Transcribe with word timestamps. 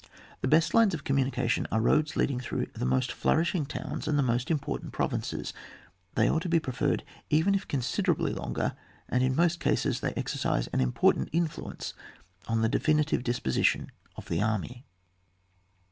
The 0.41 0.47
best 0.47 0.73
lines 0.73 0.95
of 0.95 1.03
commimication 1.03 1.67
are 1.71 1.79
roads 1.79 2.15
leading 2.15 2.39
through 2.39 2.65
the 2.73 2.87
most 2.87 3.11
flourish 3.11 3.53
ing 3.53 3.67
towns 3.67 4.07
and 4.07 4.17
the 4.17 4.23
most 4.23 4.49
important 4.49 4.93
pro 4.93 5.07
vinces; 5.09 5.53
they 6.15 6.27
ought 6.27 6.41
to 6.41 6.49
be 6.49 6.59
preferred, 6.59 7.03
even 7.29 7.53
if 7.53 7.67
considerably 7.67 8.33
longer, 8.33 8.73
and 9.09 9.21
in 9.23 9.35
most 9.35 9.59
cases 9.59 9.99
they 9.99 10.13
exercise 10.17 10.65
an 10.73 10.81
important 10.81 11.29
influence 11.31 11.93
on 12.47 12.63
the 12.63 12.67
definitive 12.67 13.23
disposition 13.23 13.91
of 14.15 14.27
the 14.27 14.41
army. 14.41 14.85